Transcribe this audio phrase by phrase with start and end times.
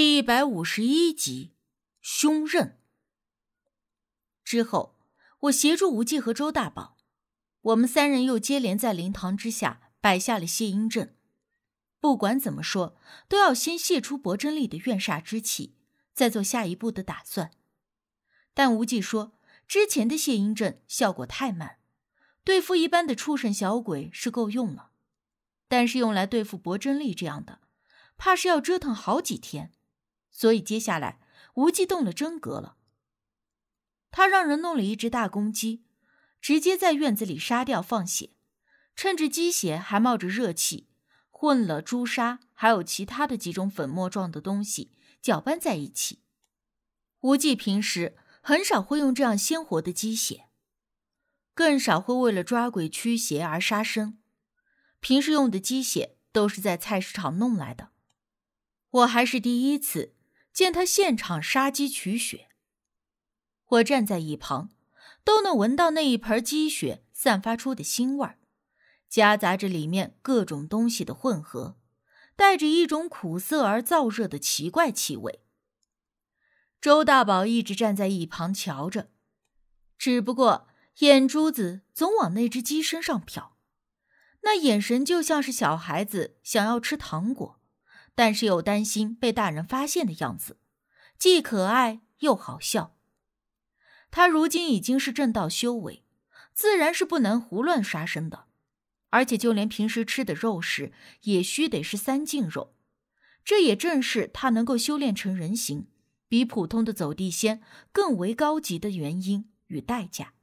[0.00, 1.56] 第一百五十一集，
[2.00, 2.78] 凶刃。
[4.44, 4.96] 之后，
[5.40, 6.96] 我协助无忌和周大宝，
[7.62, 11.16] 我们三人又接连在灵堂之下摆下了谢阴阵。
[11.98, 12.96] 不管怎么说，
[13.28, 15.74] 都要先泄出薄真力的怨煞之气，
[16.14, 17.50] 再做下一步的打算。
[18.54, 19.32] 但无忌说，
[19.66, 21.78] 之前的谢阴阵效果太慢，
[22.44, 24.92] 对付一般的畜生小鬼是够用了，
[25.66, 27.62] 但是用来对付薄真力这样的，
[28.16, 29.72] 怕是要折腾好几天。
[30.38, 31.18] 所以接下来，
[31.54, 32.76] 无忌动了真格了。
[34.12, 35.82] 他让人弄了一只大公鸡，
[36.40, 38.30] 直接在院子里杀掉放血，
[38.94, 40.86] 趁着鸡血还冒着热气，
[41.28, 46.22] 混了朱砂还有其他的几种粉末状的东西搅拌在一起。
[47.22, 50.44] 无忌平时很少会用这样鲜活的鸡血，
[51.52, 54.20] 更少会为了抓鬼驱邪而杀生。
[55.00, 57.90] 平时用的鸡血都是在菜市场弄来的。
[58.90, 60.14] 我还是第一次
[60.58, 62.48] 见他现场杀鸡取血。
[63.64, 64.70] 我站在一旁，
[65.22, 68.40] 都能闻到那一盆鸡血散发出的腥味儿，
[69.08, 71.78] 夹杂着里面各种东西的混合，
[72.34, 75.44] 带着一种苦涩而燥热的奇怪气味。
[76.80, 79.12] 周大宝一直站在一旁瞧着，
[79.96, 80.66] 只不过
[80.98, 83.50] 眼珠子总往那只鸡身上瞟，
[84.40, 87.57] 那眼神就像是小孩子想要吃糖果，
[88.18, 90.58] 但是又担心被大人发现的样子，
[91.16, 92.96] 既可爱又好笑。
[94.10, 96.02] 他如今已经是正道修为，
[96.52, 98.46] 自然是不能胡乱杀生的，
[99.10, 102.74] 而且就连平时吃的肉食也须得是三净肉。
[103.44, 105.86] 这也正是他能够修炼成人形，
[106.26, 110.34] 比普通的走地仙更为高级的原因与代价。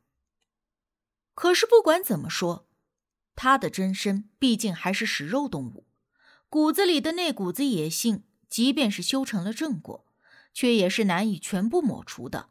[1.33, 2.69] 可是不管怎么说，
[3.35, 5.85] 他的真身毕竟还是食肉动物，
[6.49, 10.05] 骨子里的那股子野性，即便是修成了正果，
[10.53, 12.49] 却也是难以全部抹除的。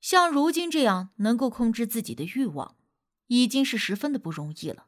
[0.00, 2.76] 像如今这样能够控制自己的欲望，
[3.26, 4.86] 已经是十分的不容易了。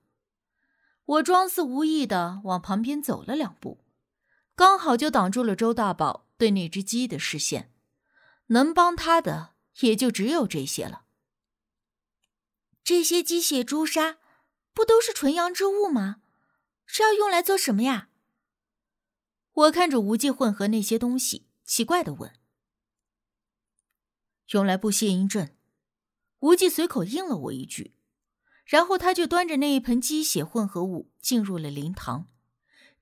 [1.05, 3.85] 我装似无意的往旁边走了两步，
[4.55, 7.71] 刚好就挡住了周大宝对那只鸡的视线。
[8.49, 11.05] 能帮他的也就只有这些了。
[12.85, 14.19] 这些鸡血朱砂，
[14.75, 16.22] 不都是纯阳之物吗？
[16.87, 18.09] 是要用来做什么呀？
[19.53, 22.33] 我看着无忌混合那些东西，奇怪的问。
[24.53, 25.57] 用来布谢阴阵，
[26.41, 27.95] 无忌随口应了我一句，
[28.65, 32.31] 然后他就端着那一盆鸡血混合物进入了灵堂，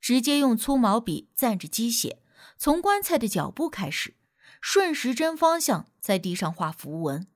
[0.00, 2.22] 直接用粗毛笔蘸着鸡血，
[2.56, 4.14] 从棺材的脚部开始，
[4.60, 7.26] 顺时针方向在地上画符文。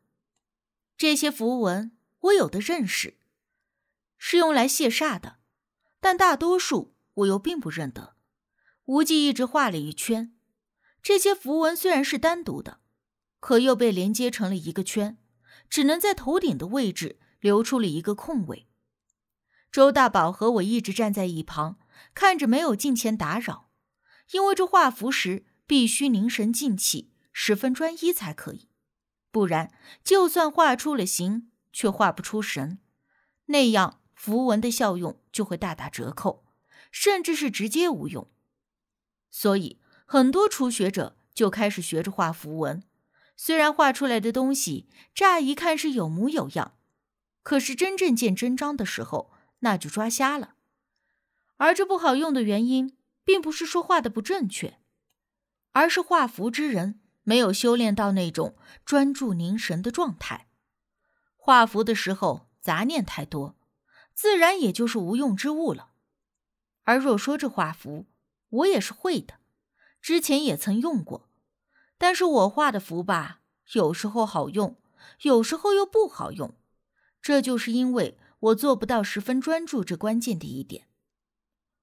[0.97, 3.19] 这些符文我有的认识，
[4.17, 5.39] 是用来卸煞的，
[6.05, 8.15] 但大多数我又并不认得。
[8.85, 10.37] 无忌一直画了一圈，
[11.03, 12.81] 这些符文虽然是单独的。
[13.41, 15.17] 可又被连接成了一个圈，
[15.71, 18.69] 只能在头顶的位置留出了一个空位。
[19.73, 21.79] 周大宝和我一直站在一旁，
[22.15, 23.71] 看着没有近前打扰，
[24.33, 28.69] 因为这画符时必须凝神静气，十分专一才可以，
[29.31, 29.73] 不然
[30.03, 32.79] 就算画出了形，却画不出神，
[33.47, 36.47] 那样符文的效用就会大打折扣，
[36.91, 38.27] 甚至是直接无用。
[39.31, 42.83] 所以很多初学者就开始学着画符文。
[43.37, 46.79] 虽然画出来的东西乍一看是有模有样，
[47.43, 50.55] 可是真正见真章的时候，那就抓瞎了。
[51.59, 52.97] 而这不好用的原因，
[53.27, 54.79] 并不是说画的不正确，
[55.73, 60.49] 而是画符之人没有修炼到那种专注凝神的状态，
[61.37, 63.55] 画符的时候杂念太多，
[64.15, 65.91] 自然也就是无用之物了。
[66.85, 68.07] 而若说这画符，
[68.49, 69.35] 我也是会的，
[70.01, 71.29] 之前也曾用过。
[71.99, 73.41] 但是我画的符吧，
[73.73, 74.77] 有时候好用，
[75.23, 76.55] 有时候又不好用，
[77.23, 80.89] 这就是因为我做不到十分专注这关键的一点。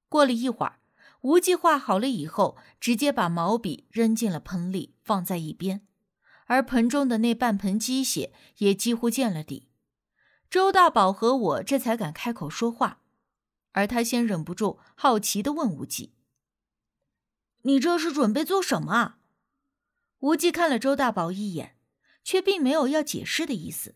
[0.08, 0.80] 过了一会儿，
[1.22, 5.88] 无忌画好了以后，直接把毛笔扔进了盆里，放在一边，
[6.45, 9.69] 而盆中的那半盆鸡血也几乎见了底。
[10.51, 13.00] 周大宝和我这才敢开口说话，
[13.71, 16.13] 而他先忍不住好奇的问无忌
[17.63, 19.19] ：“你这是准备做什么啊？”
[20.19, 21.77] 无忌看了周大宝一眼，
[22.25, 23.95] 却并没有要解释的意思，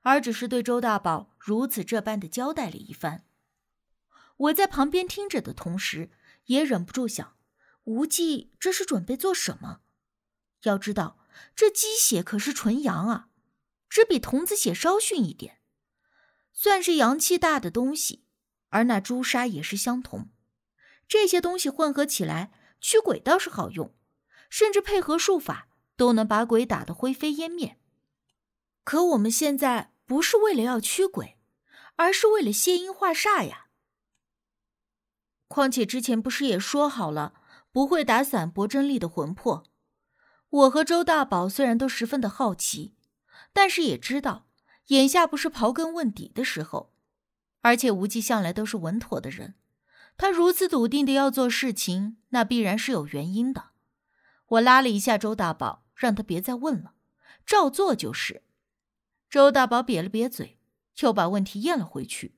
[0.00, 3.24] 而只是对周大宝如此这般的交代了一番。
[4.36, 6.10] 我在旁边听着的同时，
[6.46, 7.36] 也忍不住想：
[7.84, 9.82] 无忌这是准备做什么？
[10.64, 11.20] 要知道，
[11.54, 13.28] 这鸡血可是纯阳啊，
[13.88, 15.60] 只比童子血稍逊一点，
[16.52, 18.24] 算是阳气大的东西。
[18.68, 20.30] 而那朱砂也是相同，
[21.06, 23.94] 这些东西混合起来驱鬼倒是好用。
[24.48, 27.78] 甚至配合术法，都能把鬼打得灰飞烟灭。
[28.84, 31.38] 可我们现在不是为了要驱鬼，
[31.96, 33.68] 而是为了谢阴化煞呀。
[35.48, 37.32] 况且之前不是也说好了，
[37.72, 39.64] 不会打散薄真力的魂魄。
[40.50, 42.94] 我和周大宝虽然都十分的好奇，
[43.54, 44.50] 但是也知道，
[44.86, 46.92] 眼下不是刨根问底的时候。
[47.64, 49.54] 而且无忌向来都是稳妥的人，
[50.16, 53.70] 他如此笃定的要做事情，那必然是有原因的。
[54.46, 56.94] 我拉了一下周大宝，让他别再问了，
[57.46, 58.42] 照做就是。
[59.30, 60.58] 周大宝瘪了瘪嘴，
[60.98, 62.36] 又把问题咽了回去。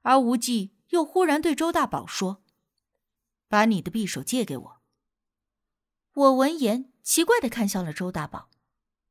[0.00, 2.42] 而无忌又忽然对周大宝说
[3.48, 4.80] ：“把你的匕首借给我。”
[6.14, 8.48] 我闻言，奇怪的看向了周大宝，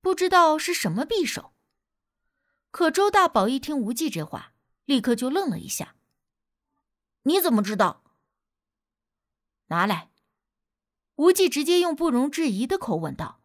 [0.01, 1.53] 不知道是什么匕首。
[2.75, 4.51] 可周大宝一听无忌这话，
[4.83, 5.95] 立刻就愣了一下。
[7.23, 8.03] 你怎么知道？
[9.67, 10.11] 拿来！
[11.15, 13.39] 无忌直接用不容置疑的口吻道：“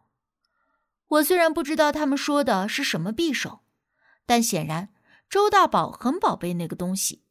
[1.07, 3.61] 我虽然不知道他们说的是什么匕首，
[4.25, 4.93] 但显然
[5.29, 7.23] 周大宝很宝贝那个东西，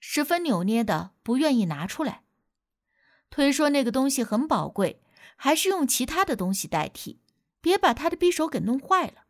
[0.00, 2.24] 十分扭捏的不愿意拿出来，
[3.28, 5.02] 推说那个东西很宝贵，
[5.36, 7.20] 还是用其他的东西代替，
[7.60, 9.21] 别把他的匕首给弄坏了。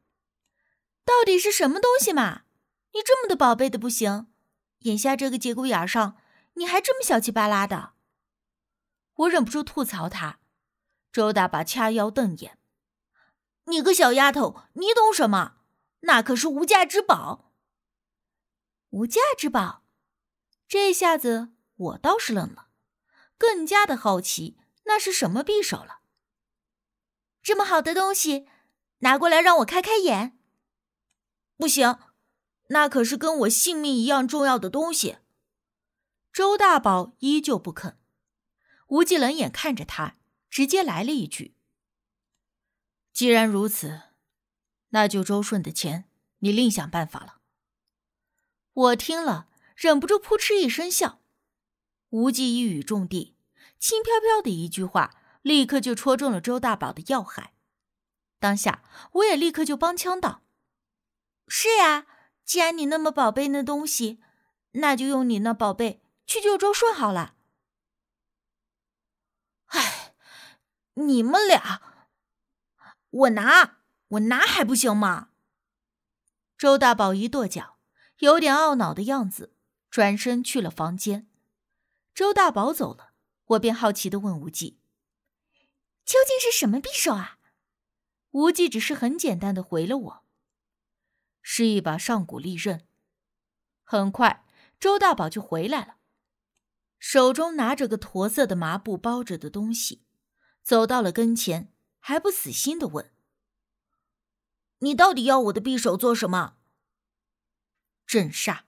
[1.05, 2.43] 到底是什么东西嘛？”
[2.95, 4.31] 你这么的宝贝的不行，
[4.81, 6.19] 眼下这个节骨眼上，
[6.55, 7.95] 你还这么小气巴拉的，
[9.15, 10.41] 我忍不住吐槽他。
[11.11, 12.59] 周大宝掐腰瞪眼
[13.65, 15.57] ：“你个小丫头，你懂什么？
[16.01, 17.51] 那可是无价之宝。”
[18.91, 19.85] 无价之宝，
[20.69, 22.69] 这下子我倒是愣了，
[23.39, 26.01] 更加的好奇那是什么匕首了。
[27.43, 28.47] 这么好的东西，
[28.99, 30.39] 拿过来让我开开眼。
[31.63, 31.97] 不行。
[32.71, 35.19] 那可是跟我性命一样重要的东西。
[36.33, 38.01] 周大宝依旧不肯。
[38.89, 40.17] 无忌冷眼看着他，
[40.51, 41.55] 直接来了一句
[43.15, 44.01] ：“既然如此，
[44.89, 47.37] 那就周顺的钱你另想办法了。”
[48.75, 51.21] 我听了，忍不住扑哧一声笑。
[52.09, 53.37] 无忌一语中的，
[53.79, 57.55] 轻飘飘的一句话，立刻就戳中了周大宝的要害。
[58.41, 58.83] 当下，
[59.13, 60.42] 我也立刻就帮腔道
[61.53, 62.07] ：“是呀。”
[62.45, 64.21] 既然你那么宝贝那东西，
[64.73, 67.37] 那就用你那宝贝去救周顺好了。
[69.67, 70.13] 哎，
[70.95, 72.09] 你们俩，
[73.11, 73.79] 我拿
[74.09, 75.31] 我拿还不行吗？
[76.59, 77.79] 周大宝一跺脚，
[78.19, 79.55] 有点懊恼的样子，
[79.89, 81.31] 转身去了房间。
[82.13, 83.13] 周大宝走了，
[83.47, 84.81] 我便好奇的问无忌
[86.05, 87.39] ：“究竟是什么匕首啊？”
[88.33, 90.22] 无忌只是很简单的回了我。
[91.43, 92.87] 是一把上古利刃。
[93.85, 94.47] 很快，
[94.81, 95.97] 周大宝就回来了，
[96.99, 100.03] 手中拿着个驼色的麻布包着的东西，
[100.63, 103.11] 走到了跟前，还不死心的问
[104.79, 106.57] ：“你到底要我的匕首做什么？”
[108.07, 108.63] 镇煞。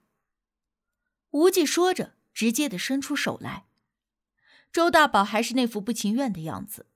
[1.31, 3.67] 无忌说着，直接的伸出手来。
[4.71, 6.87] 周大宝还是那副不情愿的样子，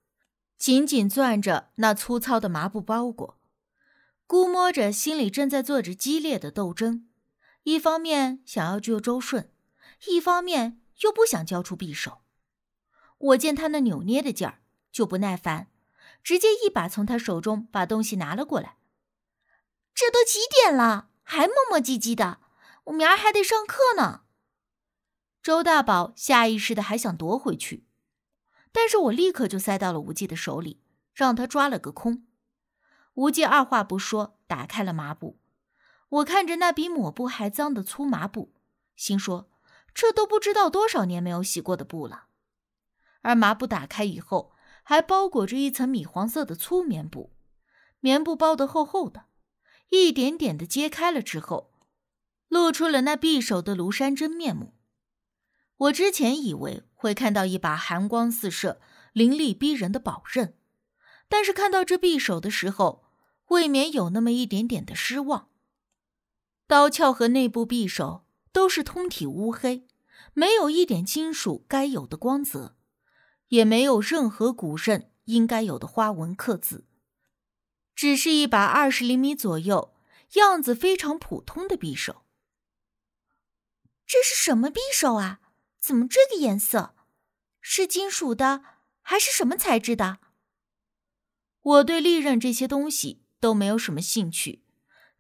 [0.57, 3.38] 紧紧攥着那粗糙的麻布包裹。
[4.29, 7.09] 估摸着心里正在做着激烈的斗争，
[7.63, 9.51] 一方面想要救周顺，
[10.07, 12.21] 一方面又不想交出匕首。
[13.17, 14.61] 我见他那扭捏的劲儿，
[14.93, 15.69] 就不耐烦，
[16.23, 18.77] 直接一把从他手中把东西拿了过来。
[19.95, 22.41] 这都几点了，还磨磨唧唧的，
[22.85, 24.25] 我明儿还得上课呢。
[25.43, 27.87] 周大宝下意识的还想夺回去，
[28.73, 30.83] 但是我立刻就塞到了无忌的手里，
[31.15, 32.27] 让他抓了个空。
[33.19, 35.41] 无忌二话不说，打开了麻布。
[36.09, 38.55] 我看着那比抹布还脏的粗麻布，
[38.95, 39.51] 心说：
[39.93, 42.27] 这都不知道多少年没有洗过的布了。
[43.23, 44.53] 而麻布打开以后，
[44.85, 47.33] 还包裹着一层米黄色的粗棉布，
[47.99, 49.25] 棉布包得厚厚的，
[49.89, 51.73] 一点点的揭开了之后，
[52.47, 54.75] 露出了那匕首的庐山真面目。
[55.77, 58.81] 我之前以为会看到一把寒光四射、
[59.13, 60.55] 凌厉逼人的宝刃，
[61.29, 63.07] 但是看到这匕首的时候，
[63.49, 65.49] 未免有那么一点点的失望。
[66.67, 69.87] 刀鞘和内部匕首都是通体乌黑，
[70.35, 72.77] 没有一点金属该有的光泽，
[73.49, 76.87] 也没有任何古刃应该有的花纹刻字，
[77.95, 79.95] 只是一把二十厘米左右、
[80.35, 82.25] 样子非常普通的匕首。
[84.07, 85.41] 这是什么匕首啊？
[85.79, 86.95] 怎么这个颜色？
[87.61, 88.63] 是金属的
[89.01, 90.19] 还是什么材质的？
[91.61, 93.23] 我对利刃这些东西。
[93.41, 94.65] 都没有什么兴趣，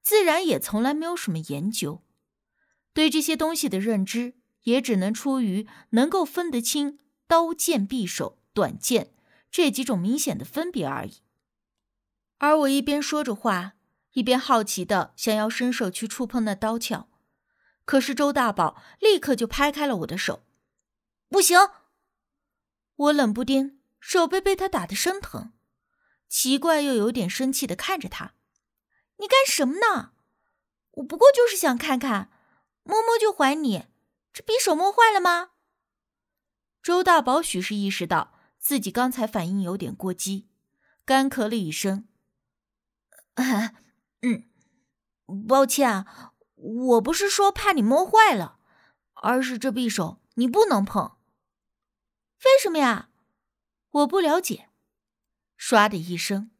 [0.02, 2.02] 自然也从来没有什么研究，
[2.92, 9.12] 对这些东西的认知也只能出于能够分得清刀剑匕首、短剑、
[9.50, 11.22] 这几种明显的分别而已。
[12.38, 13.74] 而我一边说着话，
[14.12, 17.08] 一边好奇的想要伸手去触碰那刀鞘，
[17.84, 20.44] 可是周大宝立刻就拍开了我的手。
[21.28, 21.58] 不行！
[22.96, 25.52] 我冷不丁手背被他打得生疼，
[26.28, 28.34] 奇怪又有点生气的看着他
[29.18, 30.12] ：“你干什么呢？
[30.92, 32.30] 我不过就是想看看，
[32.82, 33.86] 摸摸就还你。
[34.32, 35.52] 这匕首摸坏了吗？”
[36.82, 40.48] 周大宝许是意识到自己刚才反应有点过激，
[41.04, 42.08] 干咳了一声。
[44.20, 44.50] 嗯，
[45.46, 46.04] 抱歉，
[46.54, 48.58] 我不是说怕你摸坏了，
[49.14, 51.16] 而是这匕首你不能碰。
[52.44, 53.10] 为什么呀？
[53.90, 54.67] 我不了解。
[55.58, 56.50] 唰的一声，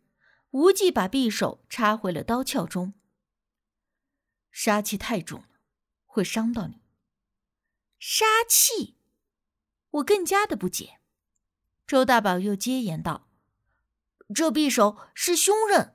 [0.51, 2.95] 无忌把匕首插回了刀鞘中。
[4.51, 5.49] 杀气太重了，
[6.05, 6.83] 会伤到你。
[7.99, 8.97] 杀气？
[9.91, 10.99] 我更加的不解。
[11.87, 13.29] 周大宝又接言道
[14.35, 15.95] ：“这匕首是凶刃。”